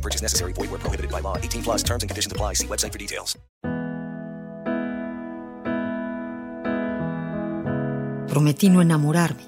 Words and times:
No 0.00 0.02
purchase 0.02 0.22
necessary. 0.22 0.54
Void 0.54 0.70
where 0.70 0.80
prohibited 0.80 1.10
by 1.10 1.20
law. 1.20 1.36
18 1.36 1.62
plus 1.62 1.82
terms 1.82 2.02
and 2.02 2.08
conditions 2.08 2.32
apply. 2.32 2.54
See 2.54 2.66
website 2.66 2.92
for 2.92 2.98
details. 2.98 3.36
Prometí 8.28 8.70
no 8.70 8.80
enamorarme. 8.80 9.42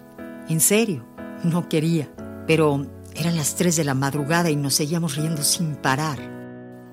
En 0.48 0.60
serio, 0.60 1.06
no 1.44 1.68
quería. 1.68 2.12
Pero 2.46 2.86
eran 3.14 3.36
las 3.36 3.54
3 3.54 3.76
de 3.76 3.84
la 3.84 3.94
madrugada 3.94 4.50
y 4.50 4.56
nos 4.56 4.74
seguíamos 4.74 5.16
riendo 5.16 5.42
sin 5.42 5.76
parar. 5.76 6.18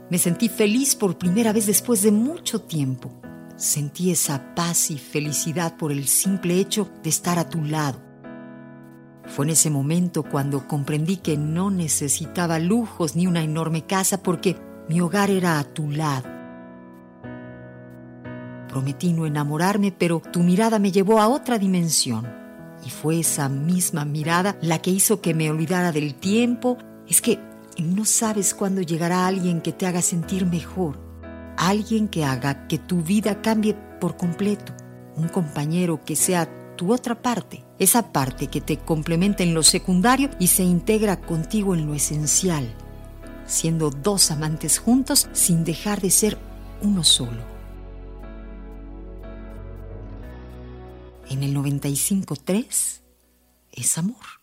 Me 0.09 0.17
sentí 0.17 0.48
feliz 0.48 0.95
por 0.95 1.17
primera 1.17 1.51
vez 1.51 1.65
después 1.65 2.01
de 2.01 2.12
mucho 2.12 2.62
tiempo. 2.62 3.12
Sentí 3.57 4.12
esa 4.12 4.55
paz 4.55 4.89
y 4.91 4.98
felicidad 4.98 5.76
por 5.76 5.91
el 5.91 6.07
simple 6.07 6.59
hecho 6.59 6.89
de 7.03 7.09
estar 7.09 7.39
a 7.39 7.49
tu 7.49 7.65
lado. 7.65 8.09
Fue 9.29 9.45
en 9.45 9.51
ese 9.51 9.69
momento 9.69 10.23
cuando 10.23 10.67
comprendí 10.67 11.17
que 11.17 11.37
no 11.37 11.70
necesitaba 11.70 12.57
lujos 12.57 13.15
ni 13.15 13.27
una 13.27 13.43
enorme 13.43 13.85
casa 13.85 14.23
porque 14.23 14.57
mi 14.89 15.01
hogar 15.01 15.29
era 15.29 15.59
a 15.59 15.63
tu 15.63 15.91
lado. 15.91 16.27
Prometí 18.67 19.13
no 19.13 19.27
enamorarme, 19.27 19.91
pero 19.91 20.20
tu 20.20 20.41
mirada 20.41 20.79
me 20.79 20.91
llevó 20.91 21.21
a 21.21 21.27
otra 21.27 21.59
dimensión. 21.59 22.27
Y 22.85 22.89
fue 22.89 23.20
esa 23.20 23.49
misma 23.49 24.04
mirada 24.04 24.57
la 24.62 24.79
que 24.79 24.89
hizo 24.89 25.21
que 25.21 25.34
me 25.34 25.49
olvidara 25.49 25.91
del 25.91 26.15
tiempo. 26.15 26.77
Es 27.07 27.21
que 27.21 27.39
no 27.77 28.05
sabes 28.05 28.54
cuándo 28.54 28.82
llegará 28.82 29.27
alguien 29.27 29.61
que 29.61 29.73
te 29.73 29.85
haga 29.85 30.01
sentir 30.01 30.45
mejor. 30.45 30.99
Alguien 31.57 32.07
que 32.07 32.26
haga 32.26 32.67
que 32.67 32.79
tu 32.79 33.04
vida 33.04 33.41
cambie 33.41 33.76
por 33.99 34.17
completo. 34.17 34.73
Un 35.15 35.27
compañero 35.27 36.04
que 36.04 36.15
sea 36.15 36.76
tu 36.76 36.91
otra 36.93 37.21
parte. 37.21 37.68
Esa 37.80 38.12
parte 38.12 38.48
que 38.48 38.60
te 38.60 38.77
complementa 38.77 39.41
en 39.41 39.54
lo 39.54 39.63
secundario 39.63 40.30
y 40.38 40.48
se 40.48 40.63
integra 40.63 41.22
contigo 41.22 41.74
en 41.74 41.88
lo 41.88 41.94
esencial. 41.94 42.68
Siendo 43.48 43.90
dos 43.90 44.32
amantes 44.32 44.80
juntos 44.80 45.30
sin 45.32 45.63
dejar 45.63 46.02
de 46.02 46.12
ser 46.12 46.38
uno 46.82 47.04
solo. 47.05 47.41
En 51.30 51.41
el 51.44 51.55
95.3 51.55 53.00
es 53.72 53.98
amor. 53.98 54.38